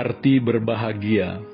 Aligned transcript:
Arti 0.00 0.40
berbahagia 0.40 1.44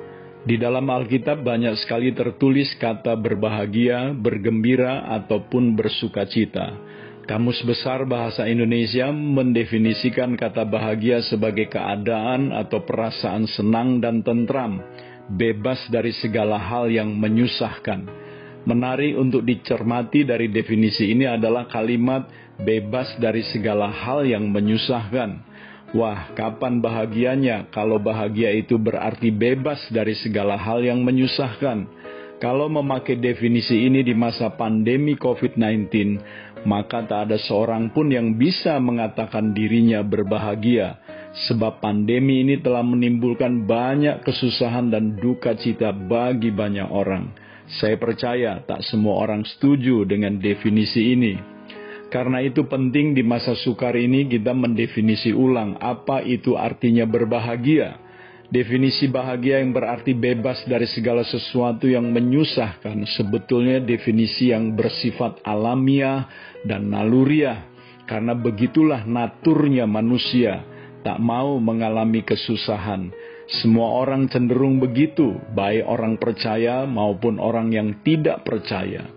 Di 0.47 0.55
dalam 0.55 0.87
Alkitab 0.87 1.43
banyak 1.43 1.83
sekali 1.83 2.15
tertulis 2.15 2.79
kata 2.79 3.19
berbahagia, 3.19 4.15
bergembira, 4.15 5.03
ataupun 5.19 5.75
bersukacita. 5.75 6.79
Kamus 7.27 7.59
Besar 7.67 8.07
Bahasa 8.07 8.47
Indonesia 8.47 9.11
mendefinisikan 9.11 10.39
kata 10.39 10.63
bahagia 10.63 11.27
sebagai 11.27 11.67
keadaan 11.67 12.55
atau 12.55 12.87
perasaan 12.87 13.51
senang 13.51 13.99
dan 13.99 14.23
tentram, 14.23 14.79
bebas 15.27 15.83
dari 15.91 16.15
segala 16.15 16.55
hal 16.55 16.87
yang 16.87 17.19
menyusahkan. 17.19 18.07
Menarik 18.63 19.19
untuk 19.19 19.43
dicermati 19.43 20.23
dari 20.23 20.47
definisi 20.55 21.11
ini 21.11 21.27
adalah 21.27 21.67
kalimat 21.67 22.31
bebas 22.63 23.19
dari 23.19 23.43
segala 23.51 23.91
hal 23.91 24.23
yang 24.23 24.47
menyusahkan. 24.55 25.46
Wah, 25.95 26.35
kapan 26.35 26.83
bahagianya 26.83 27.71
kalau 27.71 28.03
bahagia 28.03 28.51
itu 28.51 28.75
berarti 28.75 29.31
bebas 29.31 29.79
dari 29.95 30.19
segala 30.19 30.59
hal 30.59 30.83
yang 30.83 31.07
menyusahkan? 31.07 31.87
Kalau 32.43 32.67
memakai 32.67 33.17
definisi 33.17 33.87
ini 33.87 34.03
di 34.03 34.13
masa 34.13 34.51
pandemi 34.53 35.15
COVID-19, 35.15 35.89
maka 36.67 37.07
tak 37.07 37.31
ada 37.31 37.39
seorang 37.39 37.95
pun 37.95 38.11
yang 38.11 38.35
bisa 38.35 38.77
mengatakan 38.83 39.55
dirinya 39.55 40.03
berbahagia, 40.03 41.01
sebab 41.49 41.81
pandemi 41.81 42.43
ini 42.43 42.59
telah 42.61 42.83
menimbulkan 42.83 43.65
banyak 43.65 44.21
kesusahan 44.27 44.91
dan 44.91 45.17
duka 45.17 45.55
cita 45.57 45.95
bagi 45.95 46.51
banyak 46.51 46.91
orang. 46.91 47.31
Saya 47.79 47.97
percaya 47.97 48.61
tak 48.67 48.83
semua 48.85 49.23
orang 49.23 49.47
setuju 49.47 50.05
dengan 50.05 50.37
definisi 50.37 51.15
ini. 51.15 51.56
Karena 52.07 52.39
itu 52.39 52.63
penting 52.71 53.19
di 53.19 53.27
masa 53.27 53.59
sukar 53.59 53.99
ini 53.99 54.31
kita 54.31 54.55
mendefinisi 54.55 55.35
ulang 55.35 55.75
apa 55.83 56.23
itu 56.23 56.55
artinya 56.55 57.03
berbahagia. 57.03 57.99
Definisi 58.47 59.11
bahagia 59.11 59.59
yang 59.59 59.75
berarti 59.75 60.15
bebas 60.15 60.63
dari 60.71 60.87
segala 60.87 61.27
sesuatu 61.27 61.91
yang 61.91 62.15
menyusahkan 62.15 63.03
sebetulnya 63.19 63.83
definisi 63.83 64.55
yang 64.55 64.71
bersifat 64.79 65.43
alamiah 65.43 66.31
dan 66.63 66.87
naluriah. 66.87 67.67
Karena 68.07 68.39
begitulah 68.39 69.03
naturnya 69.03 69.83
manusia, 69.83 70.63
tak 71.03 71.19
mau 71.19 71.59
mengalami 71.59 72.23
kesusahan. 72.23 73.11
Semua 73.51 73.99
orang 73.99 74.31
cenderung 74.31 74.79
begitu, 74.79 75.43
baik 75.51 75.83
orang 75.83 76.15
percaya 76.15 76.87
maupun 76.87 77.43
orang 77.43 77.75
yang 77.75 77.99
tidak 78.07 78.47
percaya. 78.47 79.16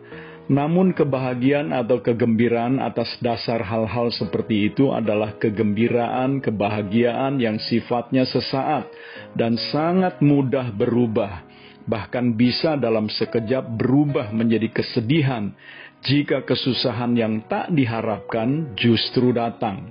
Namun 0.50 0.98
kebahagiaan 0.98 1.70
atau 1.70 2.02
kegembiraan 2.02 2.82
atas 2.82 3.22
dasar 3.22 3.62
hal-hal 3.62 4.10
seperti 4.10 4.74
itu 4.74 4.90
adalah 4.90 5.38
kegembiraan, 5.38 6.42
kebahagiaan 6.42 7.38
yang 7.38 7.62
sifatnya 7.62 8.26
sesaat 8.26 8.90
dan 9.38 9.62
sangat 9.70 10.18
mudah 10.26 10.74
berubah, 10.74 11.46
bahkan 11.86 12.34
bisa 12.34 12.74
dalam 12.82 13.14
sekejap 13.14 13.78
berubah 13.78 14.34
menjadi 14.34 14.74
kesedihan 14.74 15.54
jika 16.02 16.42
kesusahan 16.42 17.14
yang 17.14 17.46
tak 17.46 17.70
diharapkan 17.70 18.74
justru 18.74 19.30
datang. 19.30 19.86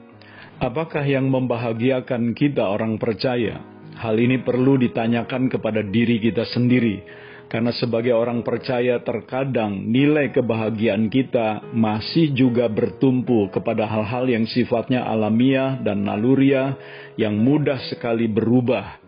Apakah 0.58 1.06
yang 1.06 1.30
membahagiakan 1.30 2.34
kita 2.34 2.66
orang 2.66 2.98
percaya? 2.98 3.62
Hal 3.94 4.18
ini 4.18 4.42
perlu 4.42 4.74
ditanyakan 4.74 5.46
kepada 5.46 5.86
diri 5.86 6.18
kita 6.18 6.42
sendiri 6.50 7.27
karena 7.48 7.72
sebagai 7.72 8.12
orang 8.12 8.44
percaya 8.44 9.00
terkadang 9.00 9.88
nilai 9.88 10.28
kebahagiaan 10.36 11.08
kita 11.08 11.64
masih 11.72 12.36
juga 12.36 12.68
bertumpu 12.68 13.48
kepada 13.48 13.88
hal-hal 13.88 14.28
yang 14.28 14.44
sifatnya 14.44 15.08
alamiah 15.08 15.80
dan 15.80 16.04
naluriah 16.04 16.76
yang 17.16 17.40
mudah 17.40 17.80
sekali 17.88 18.28
berubah. 18.28 19.00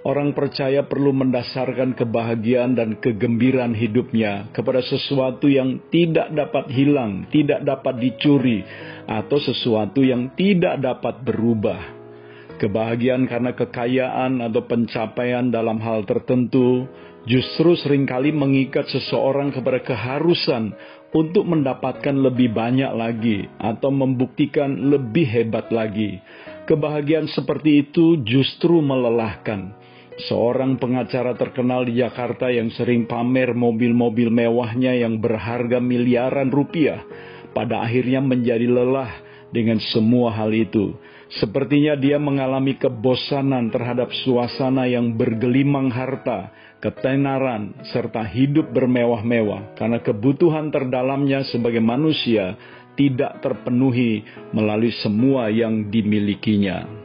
Orang 0.00 0.32
percaya 0.32 0.88
perlu 0.88 1.12
mendasarkan 1.12 1.92
kebahagiaan 1.92 2.72
dan 2.72 2.96
kegembiraan 3.04 3.76
hidupnya 3.76 4.48
kepada 4.48 4.80
sesuatu 4.80 5.44
yang 5.44 5.76
tidak 5.92 6.32
dapat 6.32 6.72
hilang, 6.72 7.28
tidak 7.28 7.60
dapat 7.60 8.00
dicuri, 8.00 8.64
atau 9.04 9.36
sesuatu 9.36 10.00
yang 10.00 10.32
tidak 10.40 10.80
dapat 10.80 11.20
berubah. 11.20 12.00
Kebahagiaan 12.56 13.28
karena 13.28 13.52
kekayaan 13.52 14.40
atau 14.40 14.64
pencapaian 14.64 15.52
dalam 15.52 15.76
hal 15.84 16.08
tertentu, 16.08 16.88
justru 17.28 17.76
sering 17.76 18.08
kali 18.08 18.32
mengikat 18.32 18.88
seseorang 18.88 19.52
kepada 19.52 19.80
keharusan 19.84 20.72
untuk 21.10 21.42
mendapatkan 21.46 22.14
lebih 22.14 22.54
banyak 22.54 22.92
lagi 22.94 23.50
atau 23.58 23.90
membuktikan 23.90 24.90
lebih 24.90 25.26
hebat 25.26 25.68
lagi. 25.74 26.22
Kebahagiaan 26.70 27.26
seperti 27.26 27.90
itu 27.90 28.22
justru 28.22 28.78
melelahkan. 28.78 29.74
Seorang 30.20 30.76
pengacara 30.76 31.32
terkenal 31.32 31.88
di 31.88 31.98
Jakarta 31.98 32.52
yang 32.52 32.68
sering 32.76 33.08
pamer 33.08 33.56
mobil-mobil 33.56 34.28
mewahnya 34.28 34.92
yang 34.92 35.16
berharga 35.16 35.80
miliaran 35.80 36.52
rupiah, 36.52 37.00
pada 37.56 37.80
akhirnya 37.82 38.20
menjadi 38.20 38.68
lelah 38.68 39.29
dengan 39.54 39.78
semua 39.94 40.34
hal 40.34 40.50
itu. 40.54 40.94
Sepertinya 41.38 41.94
dia 41.94 42.18
mengalami 42.18 42.74
kebosanan 42.74 43.70
terhadap 43.70 44.10
suasana 44.26 44.90
yang 44.90 45.14
bergelimang 45.14 45.86
harta, 45.86 46.50
ketenaran, 46.82 47.78
serta 47.94 48.26
hidup 48.26 48.74
bermewah-mewah, 48.74 49.78
karena 49.78 50.02
kebutuhan 50.02 50.74
terdalamnya 50.74 51.46
sebagai 51.46 51.78
manusia 51.78 52.58
tidak 52.98 53.38
terpenuhi 53.38 54.26
melalui 54.50 54.90
semua 54.98 55.46
yang 55.54 55.86
dimilikinya. 55.86 56.99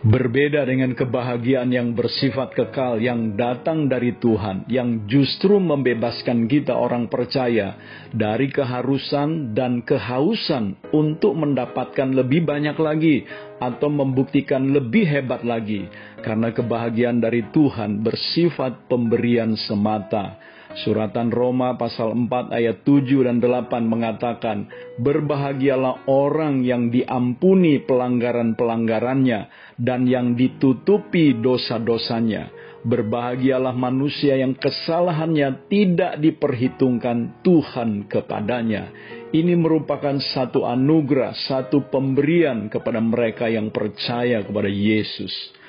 Berbeda 0.00 0.64
dengan 0.64 0.96
kebahagiaan 0.96 1.68
yang 1.76 1.92
bersifat 1.92 2.56
kekal 2.56 3.04
yang 3.04 3.36
datang 3.36 3.84
dari 3.84 4.16
Tuhan, 4.16 4.64
yang 4.64 5.04
justru 5.04 5.60
membebaskan 5.60 6.48
kita 6.48 6.72
orang 6.72 7.12
percaya 7.12 7.76
dari 8.08 8.48
keharusan 8.48 9.52
dan 9.52 9.84
kehausan 9.84 10.80
untuk 10.96 11.36
mendapatkan 11.36 12.16
lebih 12.16 12.48
banyak 12.48 12.80
lagi 12.80 13.28
atau 13.60 13.92
membuktikan 13.92 14.72
lebih 14.72 15.04
hebat 15.04 15.44
lagi, 15.44 15.84
karena 16.24 16.48
kebahagiaan 16.48 17.20
dari 17.20 17.44
Tuhan 17.52 18.00
bersifat 18.00 18.88
pemberian 18.88 19.52
semata 19.52 20.40
Suratan 20.70 21.34
Roma 21.34 21.74
pasal 21.74 22.14
4 22.14 22.54
ayat 22.54 22.86
7 22.86 23.26
dan 23.26 23.42
8 23.42 23.82
mengatakan, 23.90 24.70
Berbahagialah 25.02 26.06
orang 26.06 26.62
yang 26.62 26.94
diampuni 26.94 27.82
pelanggaran-pelanggarannya 27.82 29.40
dan 29.82 30.06
yang 30.06 30.38
ditutupi 30.38 31.34
dosa-dosanya. 31.42 32.54
Berbahagialah 32.80 33.76
manusia 33.76 34.38
yang 34.40 34.56
kesalahannya 34.56 35.68
tidak 35.68 36.16
diperhitungkan 36.22 37.42
Tuhan 37.44 38.08
kepadanya. 38.08 38.88
Ini 39.34 39.52
merupakan 39.58 40.16
satu 40.16 40.64
anugerah, 40.64 41.34
satu 41.50 41.92
pemberian 41.92 42.72
kepada 42.72 43.02
mereka 43.02 43.50
yang 43.50 43.68
percaya 43.74 44.40
kepada 44.46 44.70
Yesus. 44.70 45.59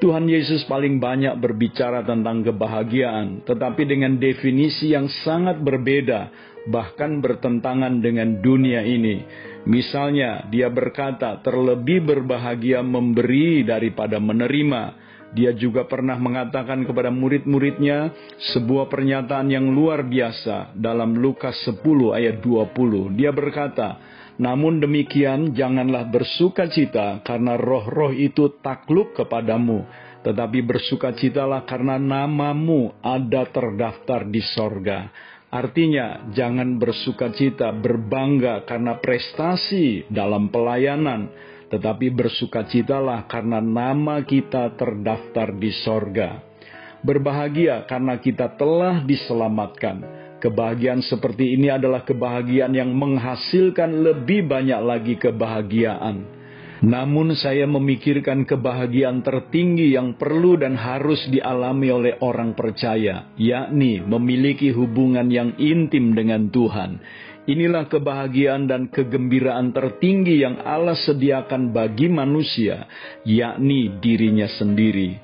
Tuhan 0.00 0.24
Yesus 0.24 0.64
paling 0.64 0.96
banyak 0.96 1.36
berbicara 1.36 2.00
tentang 2.08 2.40
kebahagiaan, 2.40 3.44
tetapi 3.44 3.84
dengan 3.84 4.16
definisi 4.16 4.96
yang 4.96 5.12
sangat 5.28 5.60
berbeda, 5.60 6.32
bahkan 6.72 7.20
bertentangan 7.20 8.00
dengan 8.00 8.40
dunia 8.40 8.80
ini. 8.80 9.20
Misalnya, 9.68 10.48
dia 10.48 10.72
berkata, 10.72 11.44
"Terlebih 11.44 12.00
berbahagia 12.00 12.80
memberi 12.80 13.60
daripada 13.60 14.16
menerima." 14.16 15.12
Dia 15.30 15.54
juga 15.54 15.86
pernah 15.86 16.18
mengatakan 16.18 16.82
kepada 16.82 17.12
murid-muridnya 17.14 18.10
sebuah 18.56 18.90
pernyataan 18.90 19.46
yang 19.52 19.70
luar 19.70 20.02
biasa 20.02 20.74
dalam 20.74 21.14
Lukas 21.14 21.54
10 21.62 22.10
ayat 22.16 22.42
20. 22.42 23.14
Dia 23.14 23.30
berkata, 23.30 24.00
namun 24.40 24.80
demikian, 24.80 25.52
janganlah 25.52 26.08
bersuka 26.08 26.64
cita 26.72 27.20
karena 27.20 27.60
roh-roh 27.60 28.08
itu 28.08 28.56
takluk 28.64 29.12
kepadamu, 29.12 29.84
tetapi 30.24 30.64
bersukacitalah 30.64 31.68
karena 31.68 32.00
namamu 32.00 32.96
ada 33.04 33.44
terdaftar 33.52 34.24
di 34.24 34.40
sorga. 34.40 35.12
Artinya, 35.52 36.32
jangan 36.32 36.80
bersuka 36.80 37.36
cita, 37.36 37.68
berbangga 37.68 38.64
karena 38.64 38.96
prestasi 38.96 40.08
dalam 40.08 40.48
pelayanan, 40.48 41.28
tetapi 41.68 42.08
bersukacitalah 42.08 43.28
karena 43.28 43.60
nama 43.60 44.24
kita 44.24 44.72
terdaftar 44.72 45.52
di 45.52 45.68
sorga. 45.84 46.40
Berbahagia 47.04 47.84
karena 47.84 48.16
kita 48.16 48.56
telah 48.56 49.04
diselamatkan 49.04 50.19
Kebahagiaan 50.40 51.04
seperti 51.04 51.52
ini 51.52 51.68
adalah 51.68 52.00
kebahagiaan 52.00 52.72
yang 52.72 52.96
menghasilkan 52.96 54.00
lebih 54.00 54.48
banyak 54.48 54.80
lagi 54.80 55.14
kebahagiaan. 55.20 56.40
Namun, 56.80 57.36
saya 57.36 57.68
memikirkan 57.68 58.48
kebahagiaan 58.48 59.20
tertinggi 59.20 59.92
yang 59.92 60.16
perlu 60.16 60.56
dan 60.56 60.80
harus 60.80 61.20
dialami 61.28 61.92
oleh 61.92 62.14
orang 62.24 62.56
percaya, 62.56 63.28
yakni 63.36 64.00
memiliki 64.00 64.72
hubungan 64.72 65.28
yang 65.28 65.60
intim 65.60 66.16
dengan 66.16 66.48
Tuhan. 66.48 67.04
Inilah 67.44 67.84
kebahagiaan 67.92 68.64
dan 68.64 68.88
kegembiraan 68.88 69.76
tertinggi 69.76 70.40
yang 70.40 70.64
Allah 70.64 70.96
sediakan 70.96 71.68
bagi 71.68 72.08
manusia, 72.08 72.88
yakni 73.28 74.00
dirinya 74.00 74.48
sendiri. 74.48 75.20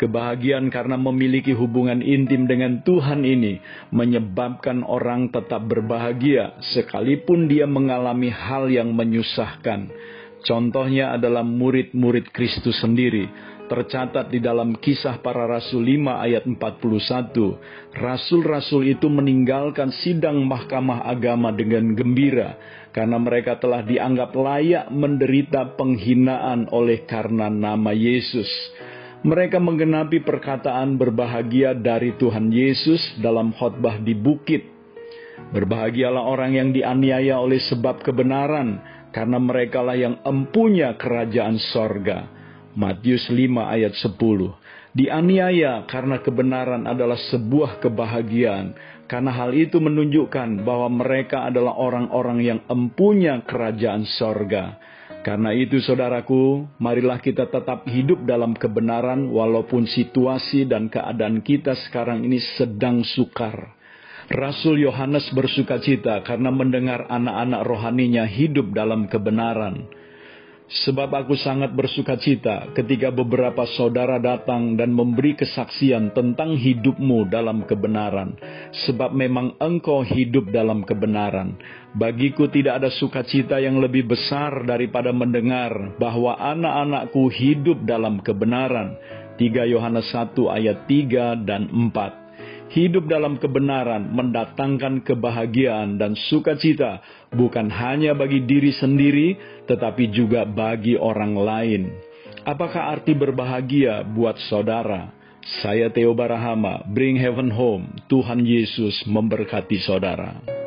Kebahagiaan 0.00 0.72
karena 0.72 0.96
memiliki 0.96 1.52
hubungan 1.52 2.00
intim 2.00 2.48
dengan 2.48 2.80
Tuhan 2.80 3.20
ini 3.20 3.60
menyebabkan 3.92 4.80
orang 4.80 5.28
tetap 5.28 5.68
berbahagia 5.68 6.56
sekalipun 6.72 7.52
dia 7.52 7.68
mengalami 7.68 8.32
hal 8.32 8.72
yang 8.72 8.96
menyusahkan. 8.96 9.92
Contohnya 10.40 11.12
adalah 11.20 11.44
murid-murid 11.44 12.32
Kristus 12.32 12.80
sendiri. 12.80 13.28
Tercatat 13.68 14.32
di 14.32 14.40
dalam 14.40 14.72
kisah 14.80 15.20
para 15.20 15.44
rasul 15.44 15.84
5 15.84 16.16
ayat 16.16 16.48
41. 16.48 18.00
Rasul-rasul 18.00 18.96
itu 18.96 19.06
meninggalkan 19.12 19.92
sidang 20.00 20.48
mahkamah 20.48 21.04
agama 21.12 21.52
dengan 21.52 21.92
gembira 21.92 22.56
karena 22.96 23.20
mereka 23.20 23.60
telah 23.60 23.84
dianggap 23.84 24.32
layak 24.32 24.88
menderita 24.88 25.76
penghinaan 25.76 26.72
oleh 26.72 27.04
karena 27.04 27.52
nama 27.52 27.92
Yesus 27.94 28.48
mereka 29.20 29.60
menggenapi 29.60 30.24
perkataan 30.24 30.96
berbahagia 30.96 31.76
dari 31.76 32.16
Tuhan 32.16 32.48
Yesus 32.48 33.20
dalam 33.20 33.52
khotbah 33.52 34.00
di 34.00 34.16
bukit. 34.16 34.64
Berbahagialah 35.52 36.24
orang 36.24 36.56
yang 36.56 36.68
dianiaya 36.72 37.40
oleh 37.40 37.60
sebab 37.60 38.00
kebenaran, 38.00 38.80
karena 39.12 39.38
merekalah 39.40 39.96
yang 39.96 40.20
empunya 40.24 40.96
kerajaan 40.96 41.60
sorga. 41.72 42.28
Matius 42.70 43.26
5 43.28 43.66
ayat 43.66 43.92
10 43.98 44.14
Dianiaya 44.90 45.86
karena 45.86 46.18
kebenaran 46.18 46.82
adalah 46.86 47.18
sebuah 47.30 47.78
kebahagiaan, 47.78 48.74
karena 49.06 49.30
hal 49.30 49.54
itu 49.54 49.78
menunjukkan 49.78 50.66
bahwa 50.66 50.90
mereka 50.90 51.46
adalah 51.46 51.78
orang-orang 51.78 52.38
yang 52.42 52.60
empunya 52.66 53.42
kerajaan 53.46 54.02
sorga. 54.18 54.78
Karena 55.20 55.52
itu 55.52 55.76
saudaraku, 55.84 56.64
marilah 56.80 57.20
kita 57.20 57.44
tetap 57.52 57.84
hidup 57.84 58.24
dalam 58.24 58.56
kebenaran 58.56 59.28
walaupun 59.28 59.84
situasi 59.84 60.64
dan 60.64 60.88
keadaan 60.88 61.44
kita 61.44 61.76
sekarang 61.88 62.24
ini 62.24 62.40
sedang 62.56 63.04
sukar. 63.04 63.76
Rasul 64.32 64.80
Yohanes 64.80 65.28
bersuka 65.36 65.76
cita 65.82 66.24
karena 66.24 66.48
mendengar 66.48 67.04
anak-anak 67.10 67.60
rohaninya 67.68 68.24
hidup 68.24 68.72
dalam 68.72 69.10
kebenaran. 69.12 69.90
Sebab 70.70 71.10
aku 71.10 71.34
sangat 71.34 71.74
bersuka 71.74 72.14
cita 72.14 72.70
ketika 72.78 73.10
beberapa 73.10 73.66
saudara 73.74 74.22
datang 74.22 74.78
dan 74.78 74.94
memberi 74.94 75.34
kesaksian 75.34 76.14
tentang 76.14 76.54
hidupmu 76.54 77.26
dalam 77.26 77.66
kebenaran. 77.66 78.38
Sebab 78.86 79.10
memang 79.10 79.58
engkau 79.58 80.06
hidup 80.06 80.54
dalam 80.54 80.86
kebenaran. 80.86 81.58
Bagiku 81.98 82.46
tidak 82.46 82.86
ada 82.86 82.90
sukacita 82.94 83.58
yang 83.58 83.82
lebih 83.82 84.14
besar 84.14 84.62
daripada 84.62 85.10
mendengar 85.10 85.98
bahwa 85.98 86.38
anak-anakku 86.38 87.26
hidup 87.34 87.82
dalam 87.82 88.22
kebenaran. 88.22 88.94
3 89.42 89.74
Yohanes 89.74 90.06
1 90.14 90.38
ayat 90.54 90.86
3 90.86 91.48
dan 91.50 91.66
4 91.66 92.19
hidup 92.70 93.10
dalam 93.10 93.36
kebenaran 93.36 94.10
mendatangkan 94.14 95.02
kebahagiaan 95.02 95.98
dan 95.98 96.14
sukacita 96.30 97.02
bukan 97.34 97.66
hanya 97.70 98.14
bagi 98.14 98.46
diri 98.46 98.70
sendiri 98.70 99.34
tetapi 99.66 100.10
juga 100.14 100.46
bagi 100.46 100.94
orang 100.94 101.34
lain. 101.34 101.82
Apakah 102.46 102.96
arti 102.96 103.12
berbahagia 103.12 104.06
buat 104.06 104.38
saudara? 104.48 105.12
Saya 105.60 105.88
Theo 105.90 106.12
Barahama, 106.12 106.84
Bring 106.88 107.16
Heaven 107.16 107.52
Home. 107.52 107.96
Tuhan 108.08 108.44
Yesus 108.44 109.04
memberkati 109.08 109.80
saudara. 109.82 110.59